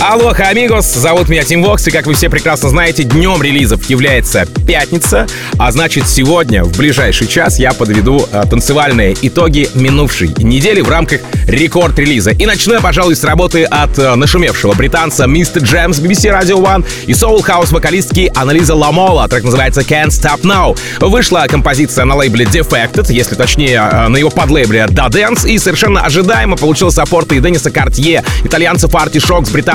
Алоха, 0.00 0.48
амигос! 0.48 0.92
Зовут 0.94 1.28
меня 1.28 1.44
Тим 1.44 1.62
Вокс, 1.62 1.86
и 1.86 1.90
как 1.90 2.06
вы 2.06 2.14
все 2.14 2.28
прекрасно 2.28 2.68
знаете, 2.68 3.04
днем 3.04 3.42
релизов 3.42 3.88
является 3.88 4.46
пятница, 4.66 5.26
а 5.58 5.72
значит 5.72 6.08
сегодня, 6.08 6.62
в 6.64 6.76
ближайший 6.76 7.26
час, 7.26 7.58
я 7.58 7.72
подведу 7.72 8.26
э, 8.30 8.42
танцевальные 8.48 9.16
итоги 9.22 9.68
минувшей 9.74 10.34
недели 10.38 10.80
в 10.80 10.90
рамках 10.90 11.20
рекорд-релиза. 11.46 12.32
И 12.32 12.44
начну 12.46 12.74
я, 12.74 12.80
пожалуй, 12.80 13.16
с 13.16 13.24
работы 13.24 13.64
от 13.64 13.98
э, 13.98 14.14
нашумевшего 14.14 14.74
британца 14.74 15.26
Мистер 15.26 15.62
Джемс 15.62 15.98
BBC 15.98 16.30
Radio 16.30 16.62
One 16.62 16.84
и 17.06 17.12
Soul 17.12 17.40
House 17.44 17.72
вокалистки 17.72 18.30
Анализа 18.34 18.74
Ламола, 18.74 19.26
трек 19.28 19.44
называется 19.44 19.80
Can't 19.80 20.08
Stop 20.08 20.42
Now. 20.42 20.78
Вышла 21.00 21.46
композиция 21.48 22.04
на 22.04 22.14
лейбле 22.14 22.44
Defected, 22.44 23.12
если 23.12 23.34
точнее, 23.34 23.88
э, 23.90 24.08
на 24.08 24.16
его 24.16 24.30
подлейбле 24.30 24.86
Da 24.90 25.08
Dance, 25.08 25.48
и 25.48 25.58
совершенно 25.58 26.02
ожидаемо 26.02 26.56
получил 26.56 26.90
саппорты 26.90 27.36
и 27.36 27.40
Денниса 27.40 27.70
Картье, 27.70 28.22
итальянцев 28.42 28.90
Artie 28.90 29.20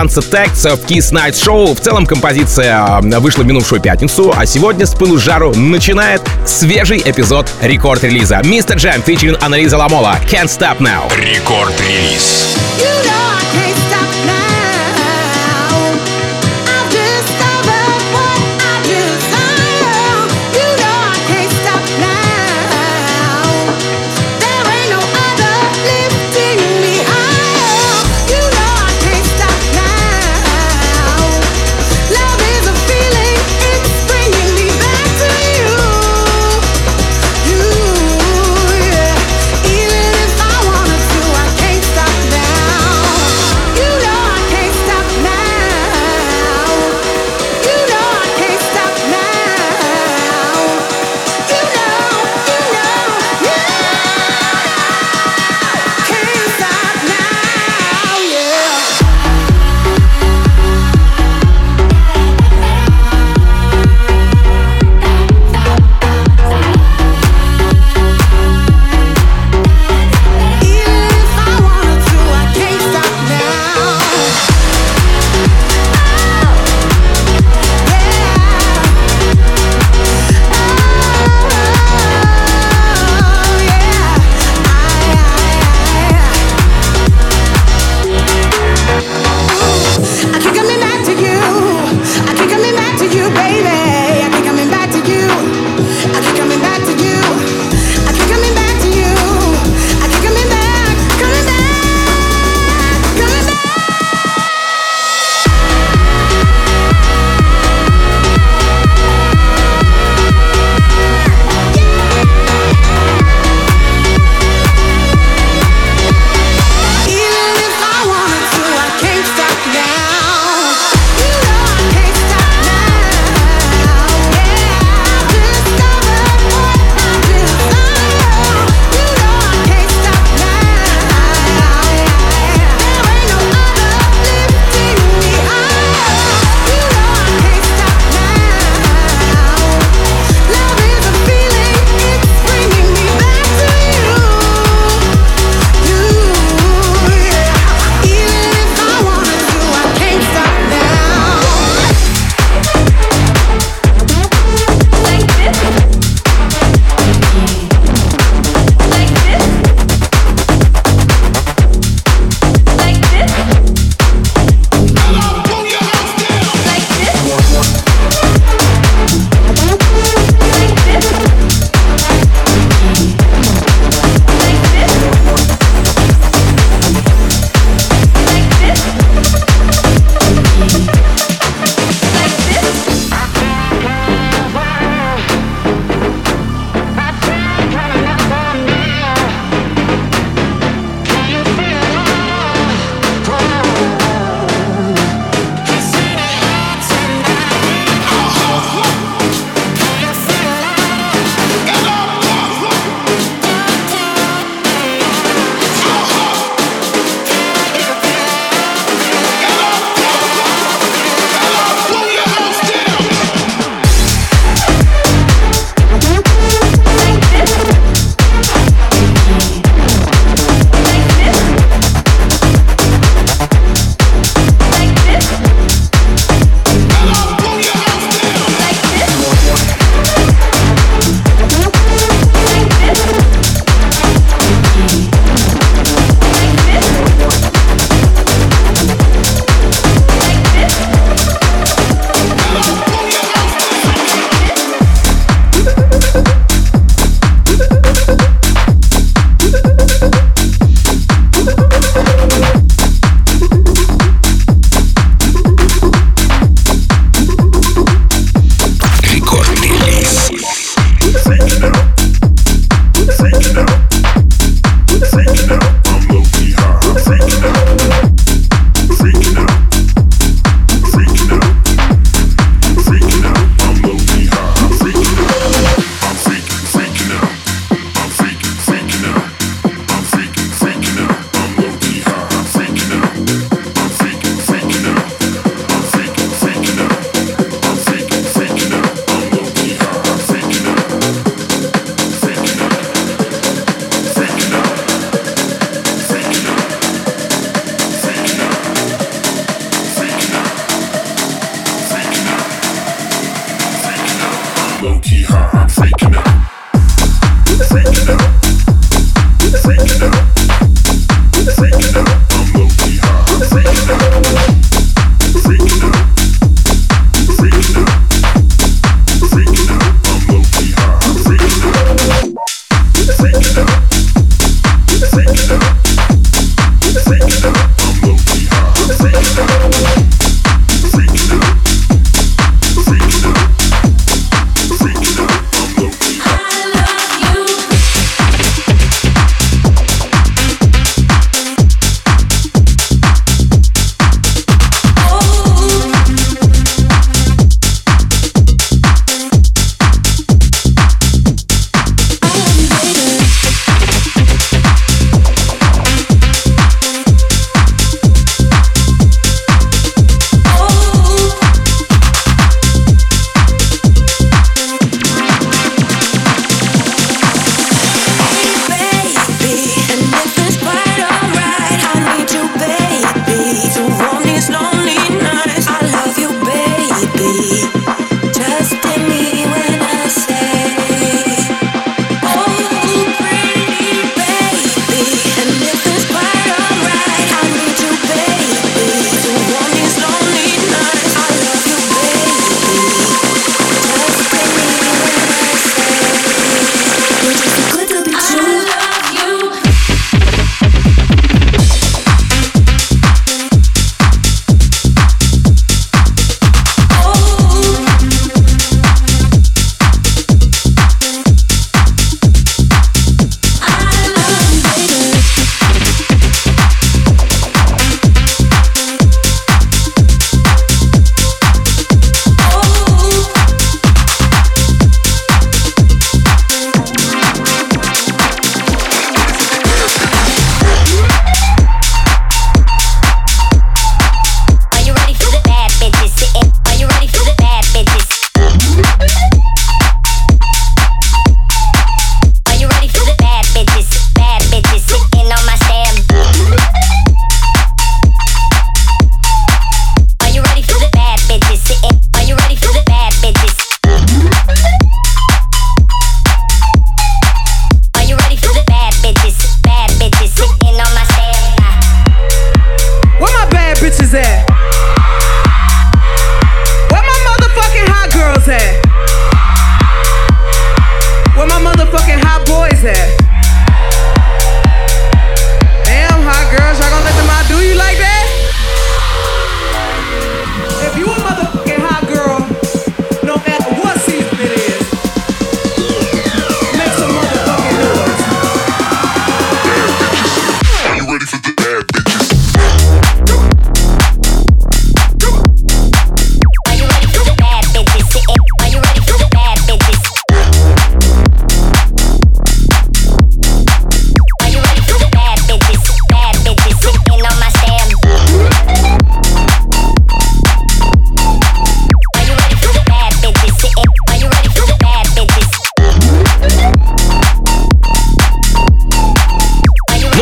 британца 0.09 0.21
Tex 0.21 0.75
в 0.75 0.85
Kiss 0.85 1.11
Night 1.11 1.33
Show. 1.33 1.75
В 1.75 1.79
целом 1.79 2.05
композиция 2.05 2.99
вышла 3.19 3.43
в 3.43 3.45
минувшую 3.45 3.81
пятницу, 3.81 4.33
а 4.35 4.45
сегодня 4.45 4.85
с 4.85 4.93
пылу 4.95 5.17
жару 5.17 5.53
начинает 5.53 6.21
свежий 6.45 7.01
эпизод 7.03 7.47
рекорд-релиза. 7.61 8.41
Мистер 8.43 8.77
Джем 8.77 9.01
фичерин 9.03 9.37
Анализа 9.41 9.77
Ламола. 9.77 10.17
Can't 10.29 10.45
Stop 10.45 10.79
Now. 10.79 11.09
Рекорд-релиз. 11.15 12.57
You 12.77 13.07
know 13.07 13.48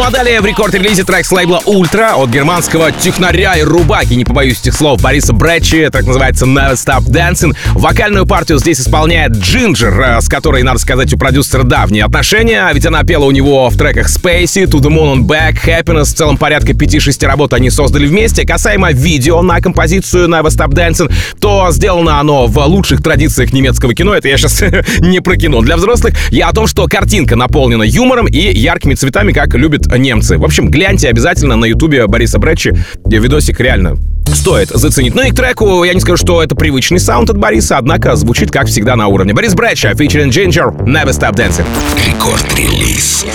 а 0.08 0.10
далее 0.10 0.40
в 0.40 0.46
рекорд-релизе 0.46 1.04
трек 1.04 1.26
с 1.26 1.32
лейбла 1.34 1.60
Ультра 1.66 2.14
от 2.16 2.30
германского 2.30 2.94
технаря 2.94 3.56
и 3.56 3.62
рубаки, 3.62 4.14
не 4.16 4.24
побоюсь 4.24 4.62
этих 4.62 4.74
слов, 4.74 5.02
Бориса 5.02 5.34
Бретчи, 5.34 5.90
так 5.92 6.06
называется 6.06 6.46
Never 6.46 6.76
Stop 6.76 7.04
Dancing. 7.10 7.54
Вокальную 7.74 8.26
партию 8.26 8.58
здесь 8.58 8.80
исполняет 8.80 9.34
Джинджер, 9.34 10.00
э, 10.00 10.22
с 10.22 10.30
которой, 10.30 10.64
надо 10.64 10.80
сказать, 10.80 11.14
у 11.14 11.18
продюсера 11.18 11.64
давние 11.64 12.06
отношения, 12.06 12.72
ведь 12.74 12.86
она 12.86 13.04
пела 13.04 13.26
у 13.26 13.32
него 13.32 13.70
в 13.70 13.78
треках 13.78 14.08
Spacey, 14.08 14.64
To 14.64 14.80
The 14.80 14.90
Moon 14.90 15.14
on 15.14 15.20
Back, 15.24 15.58
Happiness, 15.66 16.06
в 16.06 16.14
целом 16.14 16.38
порядка 16.38 16.72
5-6 16.72 17.26
работ 17.28 17.54
они 17.54 17.70
создали 17.70 18.08
вместе. 18.08 18.48
Касаемо 18.48 18.94
видео 18.94 19.42
на 19.42 19.60
композицию 19.60 20.30
Never 20.30 20.48
Stop 20.48 20.70
Dancing, 20.70 21.12
то 21.42 21.68
сделано 21.72 22.22
оно 22.22 22.48
в 22.48 22.58
лучших 22.66 23.04
традициях 23.04 23.52
немецкого 23.52 23.94
кино, 23.94 24.14
это 24.14 24.30
я 24.30 24.38
сейчас 24.38 24.64
не 25.00 25.20
про 25.20 25.36
кино. 25.36 25.60
Для 25.60 25.76
взрослых 25.76 26.14
я 26.30 26.48
о 26.48 26.54
том, 26.54 26.66
что 26.66 26.88
картинка 26.88 27.36
наполнена 27.36 27.84
юмором 27.84 28.28
и 28.28 28.40
яркими 28.40 28.94
цветами, 28.94 29.34
как 29.34 29.54
любят 29.54 29.97
немцы. 29.98 30.38
В 30.38 30.44
общем, 30.44 30.70
гляньте 30.70 31.10
обязательно 31.10 31.56
на 31.56 31.66
ютубе 31.66 32.08
Бориса 32.08 32.40
Бретчи. 32.40 32.78
Видосик 33.06 33.60
реально 33.60 33.98
стоит 34.34 34.70
заценить. 34.70 35.16
Ну 35.16 35.24
и 35.24 35.32
к 35.32 35.36
треку 35.36 35.84
я 35.84 35.94
не 35.94 36.00
скажу, 36.00 36.18
что 36.18 36.44
это 36.44 36.56
привычный 36.56 37.00
саунд 37.00 37.30
от 37.30 37.38
Бориса, 37.38 37.78
однако 37.78 38.16
звучит, 38.16 38.52
как 38.52 38.68
всегда, 38.68 38.96
на 38.96 39.08
уровне. 39.08 39.34
Борис 39.34 39.54
Бретчи, 39.54 39.88
featuring 39.88 40.30
Ginger, 40.30 40.76
Never 40.86 41.10
Stop 41.10 41.36
Dancing. 41.36 41.66
Рекорд-релиз. 42.06 43.26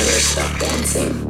Some 0.95 1.22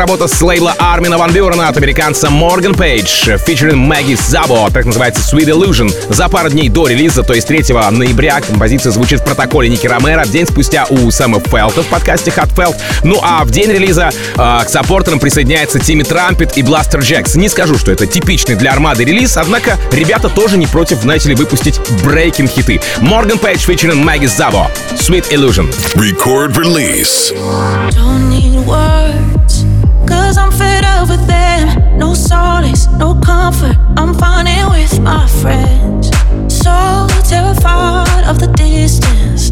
работа 0.00 0.28
с 0.28 0.40
лейбла 0.40 0.74
Армина 0.78 1.18
Ван 1.18 1.30
Бюрена 1.30 1.68
от 1.68 1.76
американца 1.76 2.30
Морган 2.30 2.74
Пейдж, 2.74 3.36
фичерин 3.36 3.78
Мэгги 3.78 4.14
Забо, 4.14 4.70
так 4.70 4.86
называется 4.86 5.20
Sweet 5.20 5.50
Illusion. 5.50 5.92
За 6.08 6.30
пару 6.30 6.48
дней 6.48 6.70
до 6.70 6.86
релиза, 6.86 7.22
то 7.22 7.34
есть 7.34 7.46
3 7.46 7.66
ноября, 7.90 8.40
композиция 8.40 8.92
звучит 8.92 9.20
в 9.20 9.24
протоколе 9.24 9.68
Ники 9.68 9.86
Ромеро, 9.86 10.24
день 10.24 10.46
спустя 10.46 10.86
у 10.88 11.10
Сэма 11.10 11.40
Фелта 11.40 11.82
в 11.82 11.86
подкасте 11.88 12.30
Hot 12.30 12.54
Felt. 12.54 12.76
Ну 13.04 13.20
а 13.22 13.44
в 13.44 13.50
день 13.50 13.70
релиза 13.70 14.10
э, 14.36 14.64
к 14.64 14.68
саппортерам 14.70 15.18
присоединяется 15.18 15.78
Тимми 15.78 16.02
Трампет 16.02 16.56
и 16.56 16.62
Бластер 16.62 17.00
Джекс. 17.00 17.34
Не 17.34 17.50
скажу, 17.50 17.76
что 17.76 17.92
это 17.92 18.06
типичный 18.06 18.54
для 18.54 18.72
армады 18.72 19.04
релиз, 19.04 19.36
однако 19.36 19.78
ребята 19.92 20.30
тоже 20.30 20.56
не 20.56 20.66
против, 20.66 21.02
знаете 21.02 21.28
ли, 21.28 21.34
выпустить 21.34 21.78
брейкинг 22.02 22.50
хиты. 22.50 22.80
Морган 23.00 23.38
Пейдж 23.38 23.66
фичерин 23.66 24.02
Мэгги 24.02 24.26
Забо, 24.26 24.70
Sweet 24.94 25.30
Illusion. 25.30 25.70
Record 25.94 26.56
release. 26.56 27.32
Don't 27.94 28.30
need 28.30 28.66
words, 28.66 29.29
cause 30.10 30.36
I'm 30.36 30.52
fed 30.52 30.84
up 30.84 31.08
with 31.08 31.24
them. 31.26 31.98
No 31.98 32.14
solace, 32.14 32.86
no 32.98 33.14
comfort. 33.20 33.76
I'm 33.96 34.12
finding 34.14 34.66
with 34.70 35.00
my 35.00 35.26
friends. 35.40 36.10
So 36.48 37.06
terrified 37.32 38.24
of 38.30 38.38
the 38.38 38.50
distance. 38.56 39.48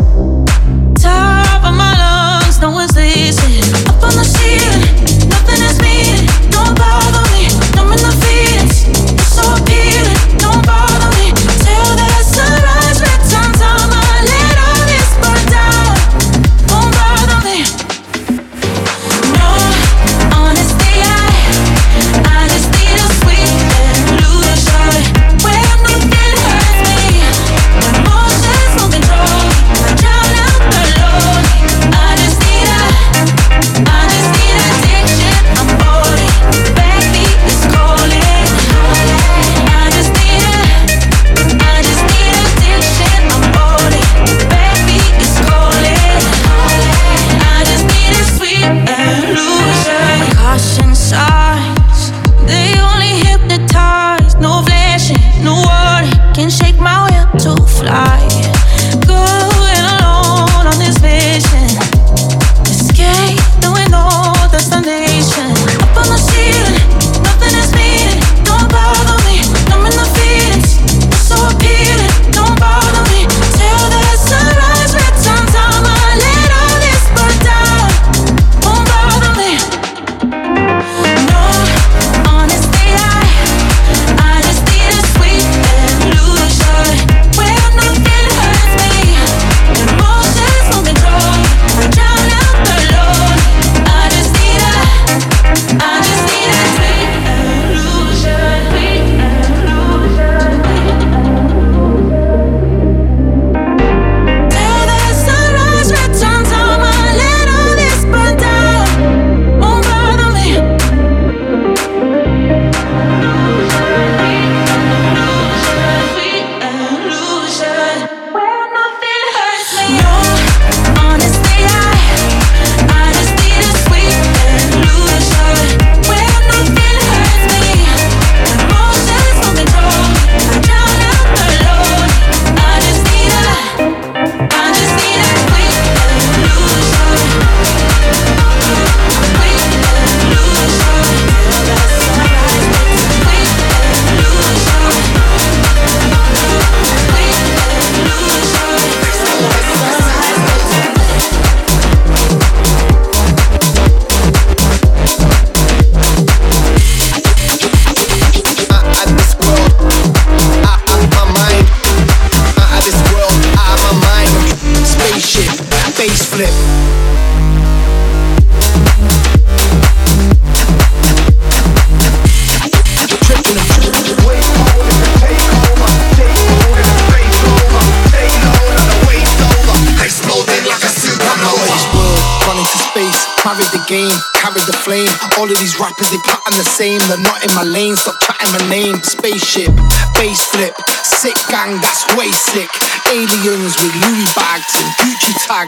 Top 1.03 1.61
of 1.65 1.75
my 1.75 1.95
lungs, 2.05 2.61
no 2.61 2.71
one's 2.71 2.95
listening. 2.95 3.65
Up 3.91 4.03
on 4.03 4.15
the 4.21 4.25
ceiling, 4.25 5.29
nothing 5.33 5.61
is 5.69 5.79
meaning. 5.81 6.27
Don't 6.51 6.75
bother 6.77 7.25
me, 7.35 7.48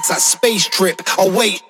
like 0.08 0.18
a 0.18 0.20
space 0.20 0.66
trip. 0.66 1.02
Oh 1.18 1.36
wait. 1.36 1.69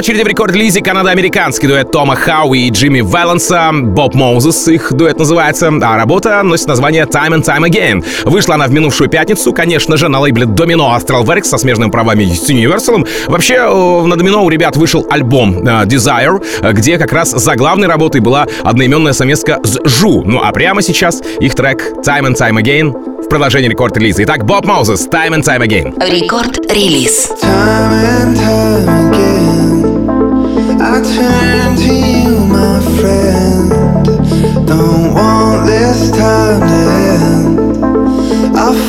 Очереди 0.00 0.22
в 0.22 0.28
рекорд-релизе 0.28 0.80
канадо-американский 0.80 1.66
дуэт 1.66 1.92
Тома 1.92 2.16
Хауи 2.16 2.60
и 2.60 2.70
Джимми 2.70 3.02
Валенса. 3.02 3.68
Bob 3.70 4.14
Moses 4.14 4.66
их 4.68 4.94
дуэт 4.94 5.18
называется, 5.18 5.68
а 5.68 5.96
работа 5.98 6.42
носит 6.42 6.68
название 6.68 7.04
Time 7.04 7.34
and 7.34 7.44
Time 7.44 7.68
Again. 7.68 8.02
Вышла 8.24 8.54
она 8.54 8.66
в 8.66 8.70
минувшую 8.70 9.10
пятницу, 9.10 9.52
конечно 9.52 9.98
же, 9.98 10.08
на 10.08 10.20
лейбле 10.20 10.46
Domino 10.46 10.96
Astralwerks 10.96 11.44
со 11.44 11.58
смежными 11.58 11.90
правами 11.90 12.24
с 12.24 12.48
Universal. 12.48 13.06
Вообще, 13.26 13.56
э, 13.56 14.06
на 14.06 14.14
Domino 14.14 14.42
у 14.42 14.48
ребят 14.48 14.74
вышел 14.78 15.06
альбом 15.10 15.58
э, 15.58 15.84
Desire, 15.84 16.42
э, 16.62 16.72
где 16.72 16.96
как 16.96 17.12
раз 17.12 17.32
заглавной 17.32 17.86
работой 17.86 18.22
была 18.22 18.46
одноименная 18.64 19.12
совместка 19.12 19.60
с 19.62 19.80
ZHU. 19.84 20.22
Ну 20.24 20.40
а 20.42 20.50
прямо 20.52 20.80
сейчас 20.80 21.20
их 21.40 21.54
трек 21.54 21.82
Time 22.06 22.26
and 22.26 22.36
Time 22.38 22.58
Again 22.58 23.22
в 23.22 23.28
продолжении 23.28 23.68
рекорд-релиза. 23.68 24.24
Итак, 24.24 24.46
Bob 24.46 24.64
Moses, 24.64 25.06
Time 25.08 25.34
and 25.34 25.42
Time 25.42 25.60
Again. 25.60 25.94
Рекорд-релиз. 26.00 27.32
Time 27.42 27.92
and 27.92 28.36
time 28.36 29.12
again, 29.12 29.59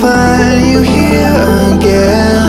find 0.02 0.66
you 0.72 0.82
here 0.82 1.78
again. 1.78 2.41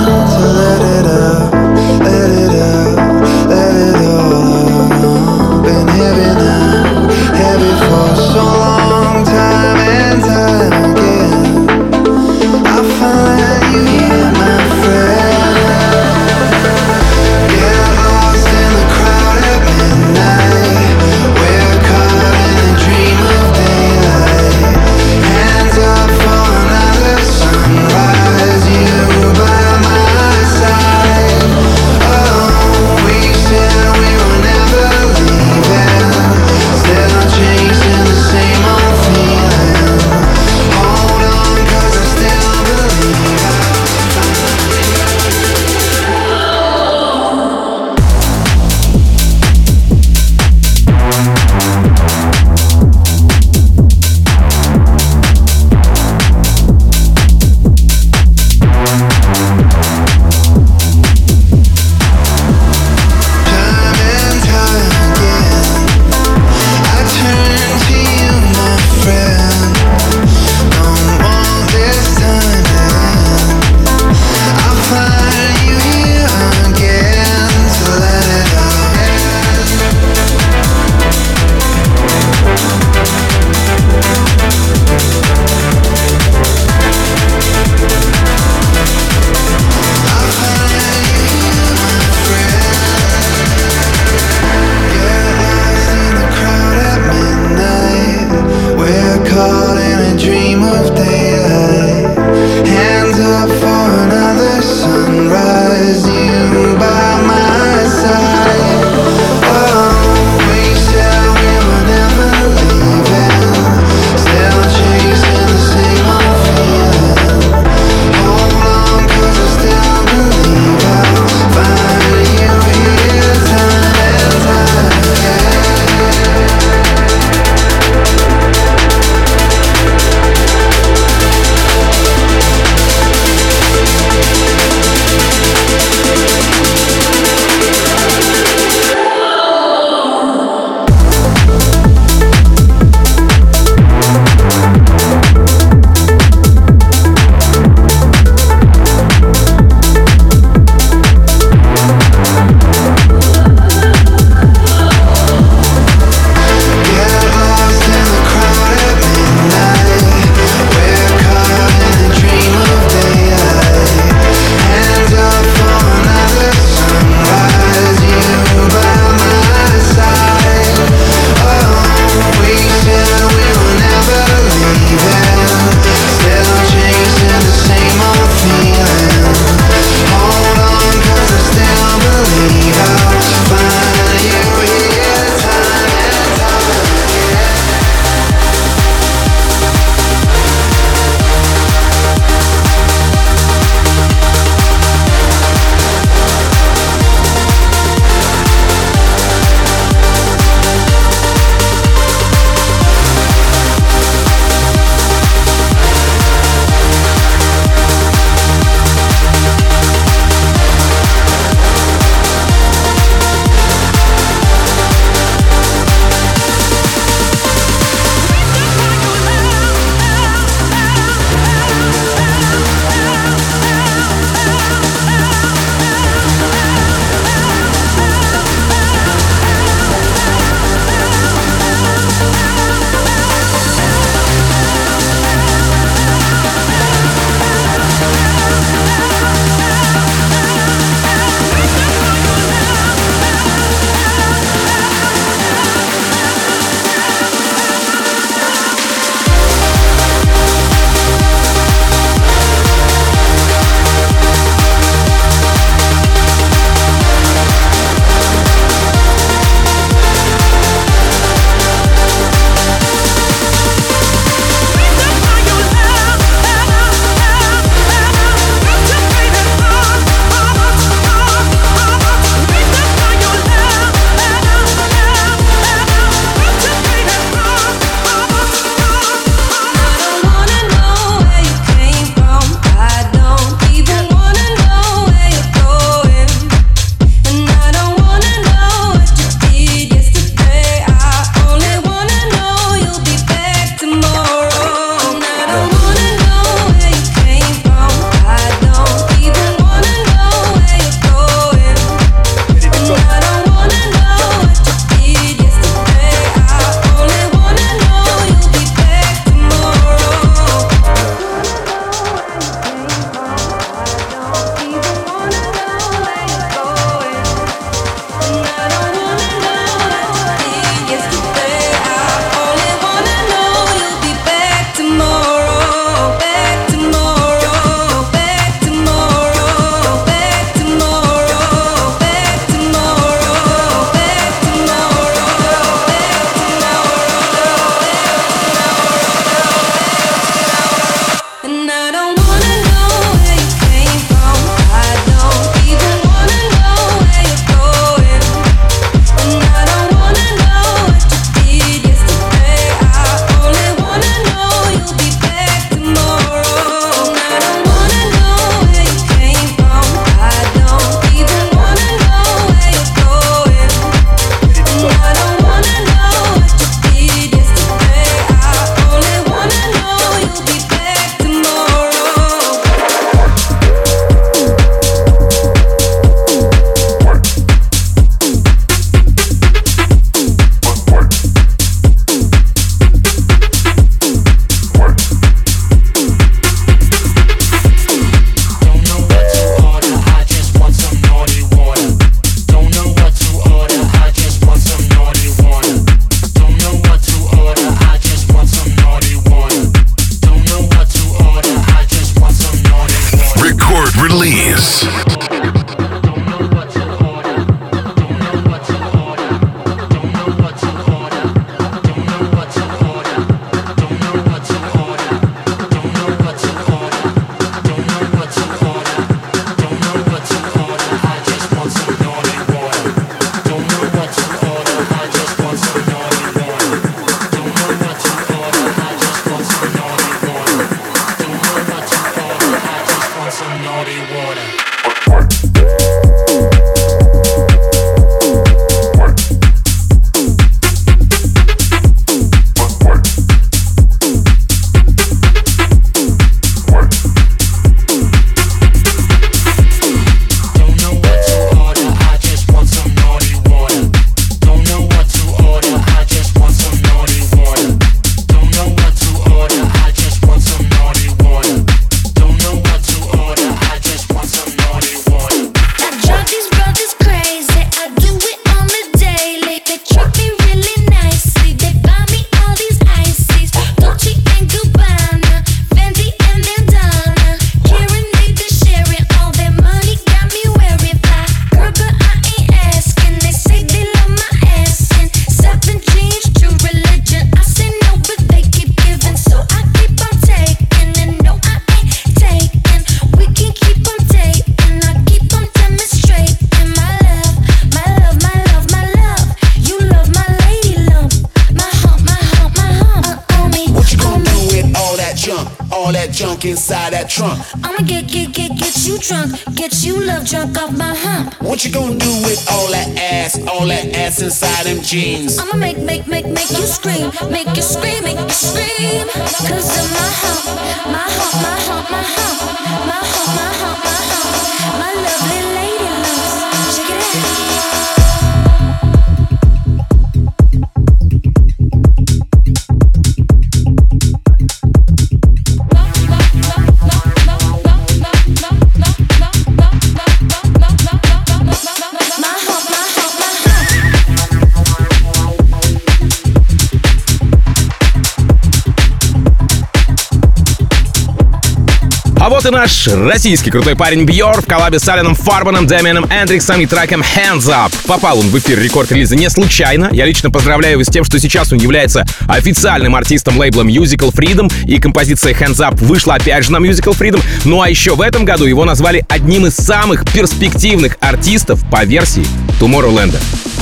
Вот 552.42 552.48
и 552.48 552.54
наш 552.54 552.88
российский 552.88 553.50
крутой 553.50 553.76
парень 553.76 554.04
Бьор 554.04 554.42
в 554.42 554.46
коллабе 554.46 554.78
с 554.78 554.88
Алленом 554.88 555.14
Фарбаном, 555.14 555.66
Дэмианом 555.66 556.06
Эндриксом 556.10 556.60
и 556.60 556.66
треком 556.66 557.02
Hands 557.02 557.42
Up. 557.42 557.72
Попал 557.86 558.18
он 558.18 558.28
в 558.28 558.38
эфир 558.38 558.58
рекорд-релиза 558.58 559.16
не 559.16 559.28
случайно. 559.28 559.88
Я 559.92 560.06
лично 560.06 560.30
поздравляю 560.30 560.74
его 560.74 560.84
с 560.84 560.88
тем, 560.88 561.04
что 561.04 561.18
сейчас 561.20 561.52
он 561.52 561.58
является 561.58 562.04
официальным 562.28 562.94
артистом 562.94 563.38
лейбла 563.38 563.62
Musical 563.62 564.12
Freedom, 564.12 564.52
и 564.64 564.78
композиция 564.80 565.34
Hands 565.34 565.56
Up 565.56 565.76
вышла 565.76 566.14
опять 566.14 566.44
же 566.44 566.52
на 566.52 566.56
Musical 566.56 566.96
Freedom. 566.98 567.22
Ну 567.44 567.60
а 567.60 567.68
еще 567.68 567.94
в 567.94 568.00
этом 568.00 568.24
году 568.24 568.44
его 568.44 568.64
назвали 568.64 569.04
одним 569.08 569.46
из 569.46 569.54
самых 569.54 570.04
перспективных 570.12 570.96
артистов 571.00 571.60
по 571.70 571.84
версии 571.84 572.26
Tomorrowland. 572.60 573.14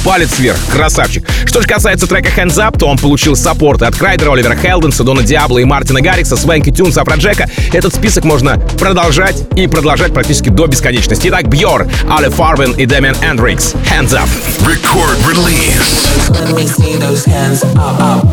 Палец 0.05 0.39
вверх, 0.39 0.59
красавчик. 0.73 1.29
Что 1.45 1.61
же 1.61 1.69
касается 1.69 2.07
трека 2.07 2.29
Hands 2.29 2.57
Up, 2.57 2.79
то 2.79 2.87
он 2.87 2.97
получил 2.97 3.37
саппорты 3.37 3.85
от 3.85 3.95
Крайдера, 3.97 4.33
Оливера 4.33 4.57
Хелденса, 4.57 5.05
Дона 5.05 5.23
Диабло 5.23 5.59
и 5.59 5.65
Мартина 5.65 6.01
Гаррикса, 6.01 6.37
Свенки 6.37 6.71
Тюнс, 6.71 6.97
Афроджека. 6.97 7.49
Этот 7.73 7.95
список 7.95 8.25
можно 8.25 8.59
продолжать 8.79 9.45
и 9.57 9.67
продолжать 9.67 10.15
практически 10.15 10.49
до 10.49 10.67
бесконечности. 10.67 11.29
Итак, 11.29 11.49
Бьор, 11.49 11.87
Але 12.09 12.31
Фарвин 12.31 12.73
и 12.73 12.87
Дэмиан 12.87 13.17
Эндрикс. 13.23 13.75
Hands 13.91 14.13
Up. 14.13 14.29
Record 14.67 15.17
release. 15.27 16.31
Let 16.31 16.55
me 16.55 16.67
see 16.67 16.97
those 16.97 17.25
hands 17.25 17.63
up, 17.77 18.01
up. 18.01 18.25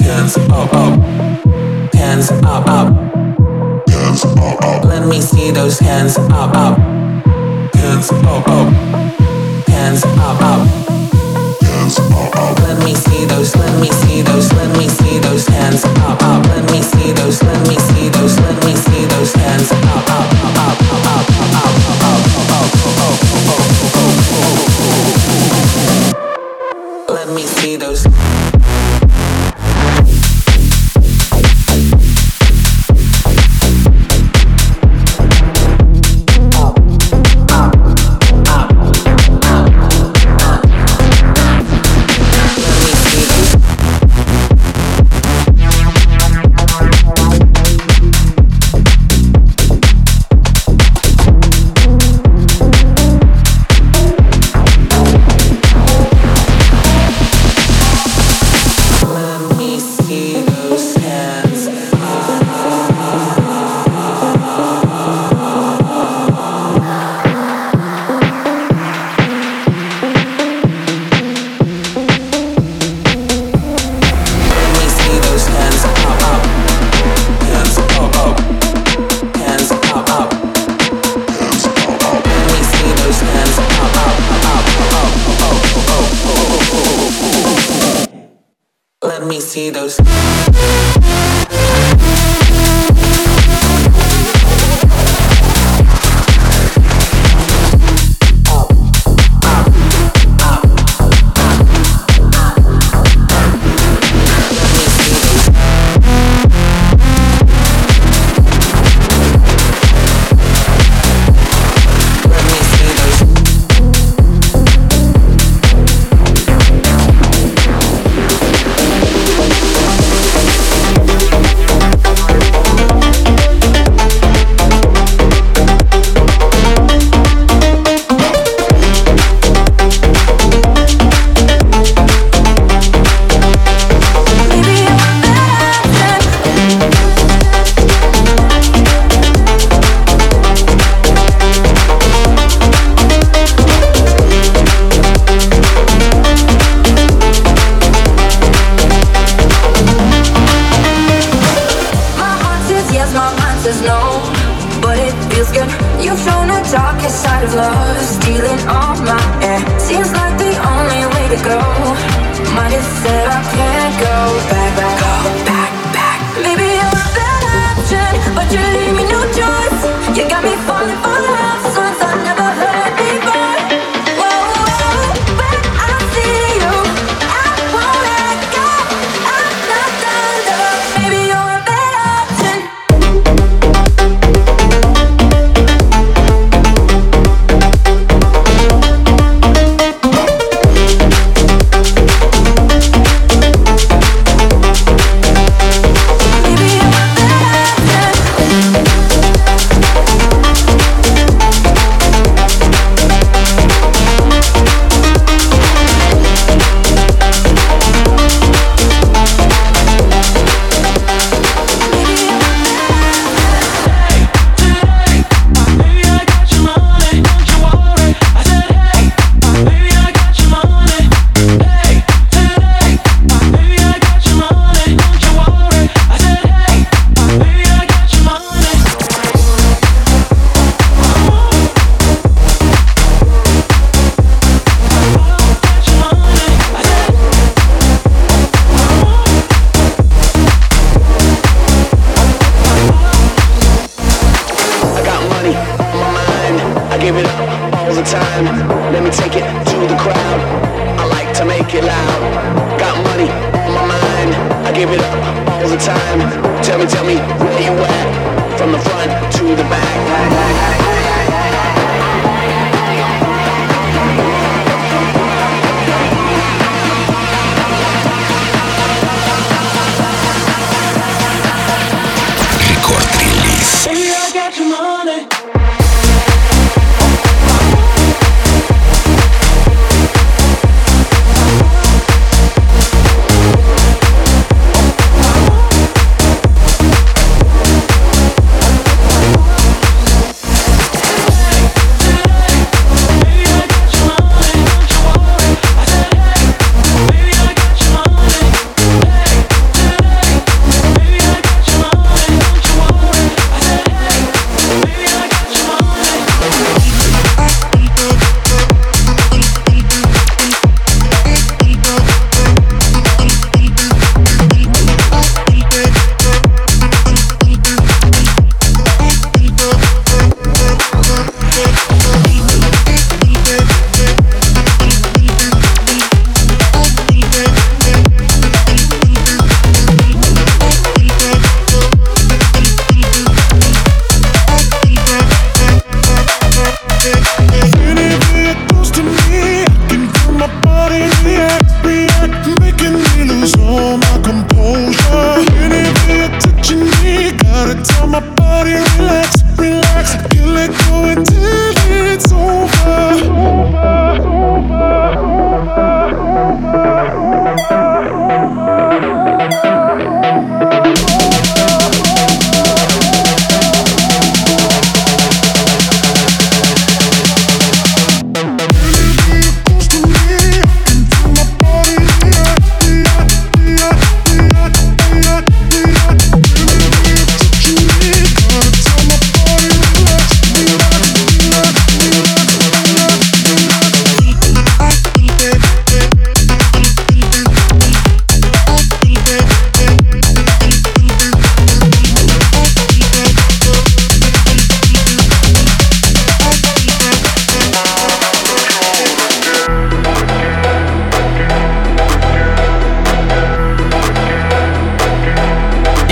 Hands 0.00 0.36
up, 0.36 0.72
up. 0.72 1.94
Hands 1.94 2.30
up, 2.30 2.68
up. 2.68 2.88
Hands 3.88 4.24
up, 4.24 4.64
up. 4.64 4.84
Let 4.84 5.06
me 5.06 5.20
see 5.20 5.50
those 5.50 5.78
hands 5.78 6.16
up, 6.16 6.54
up. 6.54 6.78
Hands 7.74 8.10
up, 8.10 8.48
up. 8.48 9.29
Hands 9.80 10.04
up, 10.04 10.42
up. 10.42 10.68
Hands 11.62 11.98
up, 11.98 12.36
up. 12.36 12.58
Let 12.58 12.84
me 12.84 12.94
see 12.94 13.24
those, 13.24 13.56
let 13.56 13.80
me 13.80 13.88
see 13.88 14.20
those, 14.20 14.52
let 14.52 14.76
me 14.76 14.86
see 14.86 15.18
those 15.18 15.46
hands 15.48 15.86
up, 15.86 16.22
up. 16.22 16.44
Let 16.48 16.70
me 16.70 16.82
see 16.82 17.12
those, 17.12 17.42
let 17.42 17.66
me 17.66 17.78
see 17.78 18.10
those, 18.10 18.38
let 18.40 18.62
me 18.66 18.74
see 18.76 19.06
those 19.06 19.32
hands 19.32 19.72
up, 19.72 20.39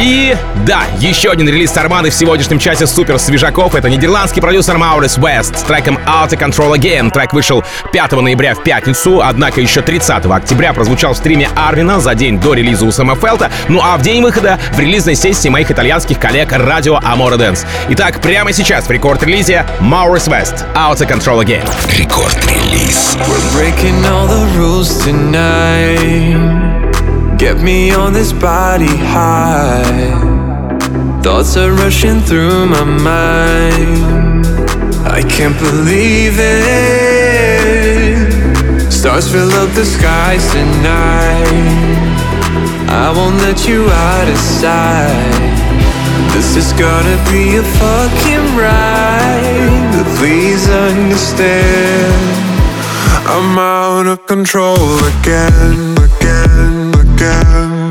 И 0.08 0.34
да, 0.66 0.84
еще 1.00 1.30
один 1.30 1.50
релиз 1.50 1.76
Армады 1.76 2.08
в 2.08 2.14
сегодняшнем 2.14 2.58
часе 2.58 2.86
супер 2.86 3.18
свежаков. 3.18 3.74
Это 3.74 3.90
нидерландский 3.90 4.40
продюсер 4.40 4.78
Маурис 4.78 5.18
West 5.18 5.58
с 5.58 5.62
треком 5.64 5.98
Out 5.98 6.30
of 6.30 6.38
Control 6.38 6.74
Again. 6.78 7.10
Трек 7.10 7.34
вышел 7.34 7.62
5 7.92 8.12
ноября 8.12 8.54
в 8.54 8.62
пятницу, 8.62 9.20
однако 9.22 9.60
еще 9.60 9.82
30 9.82 10.24
октября 10.24 10.72
прозвучал 10.72 11.12
в 11.12 11.18
стриме 11.18 11.50
Арвина 11.54 12.00
за 12.00 12.14
день 12.14 12.40
до 12.40 12.54
релиза 12.54 12.86
у 12.86 12.90
Сэма 12.90 13.16
Фелта, 13.16 13.50
ну 13.68 13.82
а 13.84 13.98
в 13.98 14.02
день 14.02 14.22
выхода 14.22 14.58
в 14.72 14.80
релизной 14.80 15.14
сессии 15.14 15.50
моих 15.50 15.70
итальянских 15.70 16.18
коллег 16.18 16.52
Радио 16.52 16.98
Амора 17.04 17.36
Dance. 17.36 17.66
Итак, 17.90 18.22
прямо 18.22 18.54
сейчас 18.54 18.86
в 18.86 18.90
рекорд-релизе 18.90 19.66
Маурис 19.80 20.26
West 20.26 20.64
Out 20.74 21.00
of 21.00 21.06
Control 21.06 21.44
Again. 21.44 21.68
Рекорд-релиз. 21.98 23.18
We're 23.28 23.52
breaking 23.52 24.06
all 24.06 24.26
the 24.26 24.46
rules 24.56 25.04
tonight. 25.04 26.67
Get 27.38 27.62
me 27.62 27.92
on 27.92 28.12
this 28.12 28.32
body 28.32 28.96
high. 28.96 30.10
Thoughts 31.22 31.56
are 31.56 31.70
rushing 31.72 32.20
through 32.20 32.66
my 32.66 32.82
mind. 32.82 34.44
I 35.06 35.22
can't 35.22 35.56
believe 35.60 36.34
it. 36.36 36.58
Stars 38.92 39.30
fill 39.30 39.52
up 39.52 39.72
the 39.76 39.84
skies 39.84 40.44
tonight. 40.50 41.98
I 42.90 43.12
won't 43.16 43.36
let 43.36 43.68
you 43.68 43.88
out 43.88 44.28
of 44.28 44.36
sight. 44.36 45.58
This 46.34 46.56
is 46.56 46.72
gonna 46.72 47.18
be 47.30 47.56
a 47.56 47.62
fucking 47.62 48.56
ride. 48.58 49.92
But 49.92 50.06
please 50.18 50.68
understand. 50.68 52.38
I'm 53.30 53.58
out 53.58 54.06
of 54.06 54.26
control 54.26 54.98
again, 55.20 55.94
again, 57.20 57.87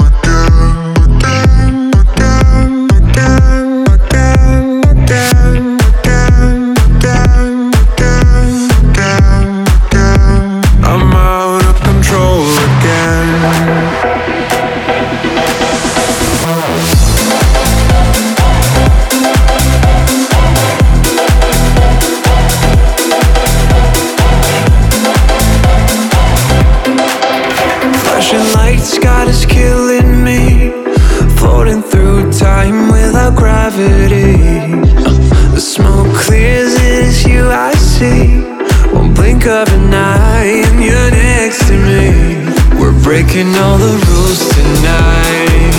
Of 39.48 39.70
an 39.70 39.94
eye, 39.94 40.62
and 40.68 40.84
you're 40.84 41.10
next 41.10 41.68
to 41.70 41.74
me. 41.74 42.36
We're 42.78 42.92
breaking 43.02 43.56
all 43.56 43.78
the 43.78 43.96
rules 44.06 44.44
tonight. 44.54 45.74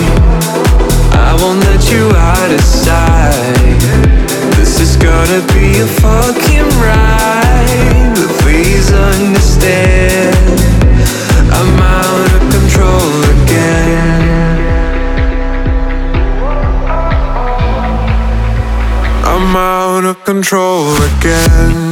I 1.13 1.37
won't 1.39 1.61
let 1.61 1.93
you 1.93 2.09
out 2.17 2.51
of 2.51 2.63
sight. 2.63 3.79
This 4.57 4.81
is 4.81 4.97
gonna 4.97 5.43
be 5.53 5.81
a 5.81 5.87
fucking 5.87 6.69
ride. 6.81 8.15
But 8.17 8.31
please 8.41 8.91
understand. 8.91 10.35
I'm 11.53 11.79
out 11.79 12.33
of 12.37 12.43
control 12.57 13.13
again. 13.37 14.49
I'm 19.27 19.55
out 19.55 20.05
of 20.07 20.25
control 20.25 20.97
again, 21.13 21.88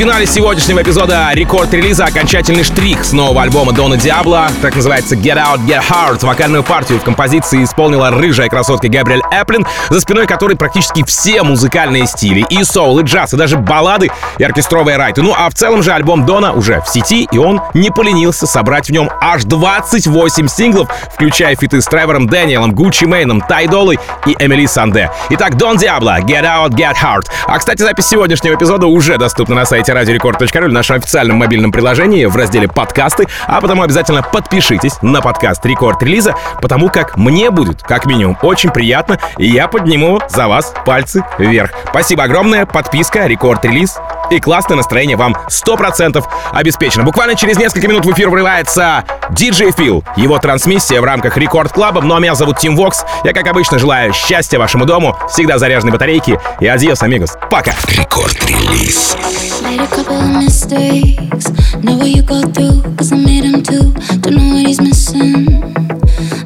финале 0.00 0.24
сегодняшнего 0.24 0.80
эпизода 0.80 1.28
рекорд-релиза 1.34 2.06
окончательный 2.06 2.64
штрих 2.64 3.04
с 3.04 3.12
нового 3.12 3.42
альбома 3.42 3.72
Дона 3.72 3.98
Диабло, 3.98 4.48
так 4.62 4.74
называется 4.74 5.14
Get 5.14 5.36
Out, 5.36 5.66
Get 5.66 5.82
Hard. 5.86 6.24
Вокальную 6.24 6.62
партию 6.62 6.98
в 6.98 7.02
композиции 7.02 7.62
исполнила 7.62 8.08
рыжая 8.08 8.48
красотка 8.48 8.88
Габриэль 8.88 9.20
Эплин, 9.30 9.66
за 9.90 10.00
спиной 10.00 10.26
которой 10.26 10.56
практически 10.56 11.04
все 11.04 11.42
музыкальные 11.42 12.06
стили, 12.06 12.46
и 12.48 12.64
соул, 12.64 12.98
и 13.00 13.02
джаз, 13.02 13.34
и 13.34 13.36
даже 13.36 13.58
баллады, 13.58 14.08
и 14.38 14.42
оркестровые 14.42 14.96
райты. 14.96 15.20
Ну 15.20 15.34
а 15.36 15.50
в 15.50 15.54
целом 15.54 15.82
же 15.82 15.92
альбом 15.92 16.24
Дона 16.24 16.54
уже 16.54 16.80
в 16.80 16.88
сети, 16.88 17.28
и 17.30 17.36
он 17.36 17.60
не 17.74 17.90
поленился 17.90 18.46
собрать 18.46 18.88
в 18.88 18.92
нем 18.92 19.10
аж 19.20 19.44
28 19.44 20.48
синглов, 20.48 20.88
включая 21.12 21.56
фиты 21.56 21.82
с 21.82 21.84
Тревором 21.84 22.26
Дэниелом, 22.26 22.72
Гуччи 22.72 23.04
Мейном, 23.04 23.42
Тай 23.42 23.61
Доллой 23.61 23.98
и 24.24 24.34
Эмили 24.38 24.64
Санде. 24.64 25.10
Итак, 25.28 25.58
Дон 25.58 25.76
Диабло, 25.76 26.20
Get 26.20 26.44
Out, 26.44 26.70
Get 26.70 26.94
Hard. 26.94 27.26
А, 27.46 27.58
кстати, 27.58 27.82
запись 27.82 28.06
сегодняшнего 28.06 28.54
эпизода 28.54 28.86
уже 28.86 29.18
доступна 29.18 29.56
на 29.56 29.66
сайте 29.66 29.89
радиорекорд.ру 29.92 30.68
в 30.68 30.72
нашем 30.72 30.96
официальном 30.96 31.36
мобильном 31.38 31.72
приложении 31.72 32.24
в 32.24 32.36
разделе 32.36 32.68
«Подкасты», 32.68 33.26
а 33.46 33.60
потому 33.60 33.82
обязательно 33.82 34.22
подпишитесь 34.22 35.00
на 35.02 35.20
подкаст 35.20 35.64
«Рекорд 35.66 36.02
релиза», 36.02 36.34
потому 36.60 36.88
как 36.88 37.16
мне 37.16 37.50
будет, 37.50 37.82
как 37.82 38.06
минимум, 38.06 38.36
очень 38.42 38.70
приятно, 38.70 39.18
и 39.38 39.46
я 39.46 39.68
подниму 39.68 40.20
за 40.28 40.48
вас 40.48 40.74
пальцы 40.84 41.24
вверх. 41.38 41.72
Спасибо 41.88 42.24
огромное, 42.24 42.66
подписка, 42.66 43.26
«Рекорд 43.26 43.64
релиз» 43.64 43.98
и 44.30 44.40
классное 44.40 44.76
настроение 44.76 45.16
вам 45.16 45.36
100% 45.48 46.24
обеспечено. 46.52 47.04
Буквально 47.04 47.34
через 47.34 47.58
несколько 47.58 47.88
минут 47.88 48.04
в 48.06 48.12
эфир 48.12 48.30
врывается 48.30 49.04
DJ 49.30 49.74
Phil. 49.76 50.04
Его 50.16 50.38
трансмиссия 50.38 51.00
в 51.00 51.04
рамках 51.04 51.36
Рекорд 51.36 51.72
Клаба. 51.72 52.00
Ну 52.00 52.14
а 52.14 52.20
меня 52.20 52.34
зовут 52.34 52.58
Тим 52.58 52.76
Вокс. 52.76 53.04
Я, 53.24 53.32
как 53.32 53.46
обычно, 53.46 53.78
желаю 53.78 54.12
счастья 54.12 54.58
вашему 54.58 54.86
дому, 54.86 55.16
всегда 55.28 55.58
заряженной 55.58 55.92
батарейки 55.92 56.38
и 56.60 56.66
adiós, 56.66 57.02
amigos. 57.02 57.36
Пока. 57.50 57.72
Рекорд-релиз. 57.88 59.16
Made 59.62 59.80
a 59.80 59.86
couple 59.86 60.16
of 60.16 60.42
mistakes. 60.42 61.50
Know 61.82 61.96
what 61.96 62.08
you 62.08 62.22
go 62.22 62.40
through, 62.42 62.82
cause 62.96 63.12
I 63.12 63.16
made 63.16 63.44
him 63.44 63.62
too. 63.62 63.92
Don't 64.20 64.36
know 64.36 64.54
what 64.54 64.66
he's 64.66 64.80
missing. 64.80 65.62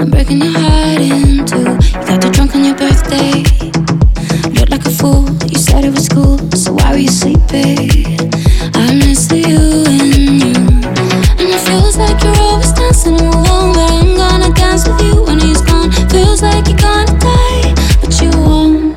I'm 0.00 0.10
breaking 0.10 0.42
your 0.42 0.52
heart 0.58 1.00
in 1.00 1.44
two. 1.46 1.58
You 1.58 2.06
got 2.06 2.22
too 2.22 2.30
drunk 2.30 2.54
on 2.54 2.64
your 2.64 2.76
birthday. 2.76 3.83
Fool. 5.04 5.28
You 5.52 5.58
said 5.58 5.84
it 5.84 5.92
was 5.92 6.08
cool, 6.08 6.38
so 6.56 6.72
why 6.72 6.92
were 6.92 6.96
you 6.96 7.12
sleeping? 7.12 7.92
I 8.72 8.88
miss 8.96 9.26
the 9.28 9.36
you 9.36 9.60
and 9.84 10.40
you. 10.40 10.56
And 11.36 11.48
it 11.56 11.60
feels 11.68 11.98
like 11.98 12.16
you're 12.24 12.40
always 12.40 12.72
dancing 12.72 13.20
alone, 13.20 13.74
but 13.76 13.90
I'm 14.00 14.16
gonna 14.16 14.50
dance 14.54 14.88
with 14.88 14.98
you 15.02 15.16
when 15.26 15.38
he's 15.40 15.60
gone. 15.60 15.92
Feels 16.08 16.40
like 16.40 16.64
you're 16.68 16.80
gonna 16.80 17.18
die, 17.20 17.74
but 18.00 18.12
you 18.22 18.30
won't. 18.48 18.96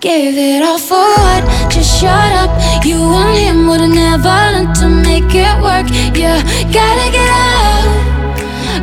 Gave 0.00 0.38
it 0.38 0.62
all 0.64 0.78
for 0.78 1.04
what? 1.20 1.44
Just 1.70 2.00
shut 2.00 2.32
up. 2.42 2.50
You 2.82 2.96
and 2.96 3.36
him 3.44 3.68
would've 3.68 3.92
never 3.92 4.32
learned 4.54 4.74
to 4.80 4.88
make 4.88 5.34
it 5.36 5.56
work. 5.60 5.86
Yeah, 6.16 6.40
gotta 6.72 7.08
get 7.12 7.28
out. 7.28 7.92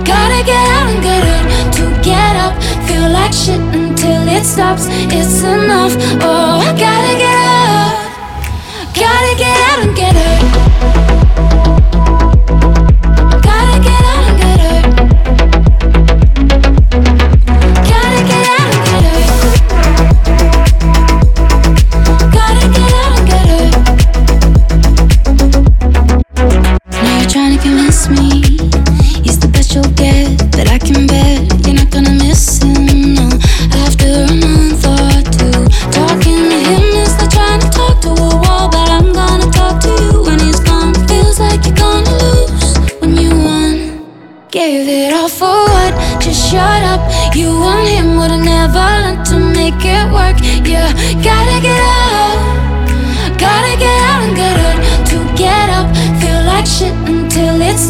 Gotta 0.06 0.42
get 0.46 0.66
out 0.78 0.86
and 0.94 1.02
get 1.02 1.22
hurt. 1.30 1.46
To 1.78 1.86
get 2.06 2.36
up, 2.46 2.54
feel 2.86 3.10
like 3.10 3.34
shit 3.34 3.62
until 3.74 4.22
it 4.38 4.46
stops. 4.46 4.86
It's 5.18 5.42
enough. 5.42 5.96
Oh, 6.22 6.49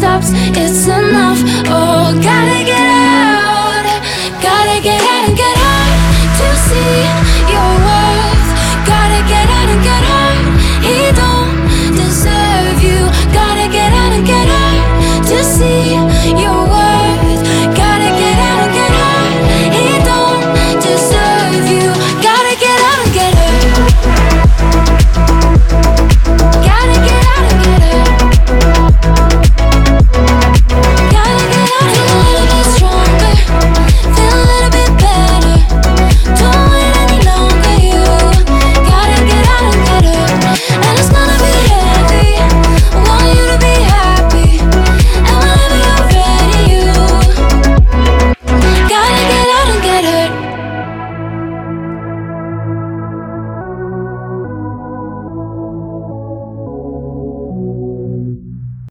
stops, 0.00 0.30
it's 0.56 0.86
enough. 0.86 1.38
Oh, 1.68 2.18
God. 2.22 2.49